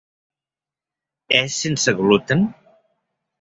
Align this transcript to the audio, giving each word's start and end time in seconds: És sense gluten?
És 1.41 1.59
sense 1.67 1.95
gluten? 2.01 2.43